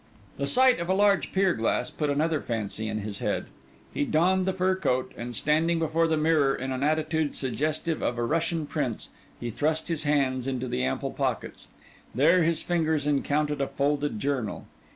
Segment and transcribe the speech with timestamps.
[0.37, 3.45] The sight of a large pier glass put another fancy in his head.
[3.93, 8.17] He donned the fur coat; and standing before the mirror in an attitude suggestive of
[8.17, 9.09] a Russian prince,
[9.39, 11.67] he thrust his hands into the ample pockets.
[12.15, 14.65] There his fingers encountered a folded journal.